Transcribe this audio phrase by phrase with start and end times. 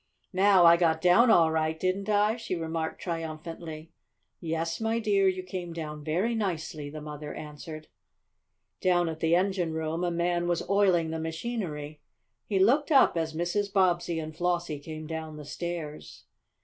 [0.33, 3.91] "Now, I got down all right, didn't I?" she remarked triumphantly.
[4.39, 7.87] "Yes, my dear, you came down very nicely," the mother answered.
[8.81, 12.01] Down in the engine room a man was oiling the machinery.
[12.47, 13.71] He looked up as Mrs.
[13.71, 16.23] Bobbsey and Flossie came down the stairs.